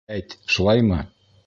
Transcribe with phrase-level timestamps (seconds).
[0.15, 1.03] Әйт, шулаймы?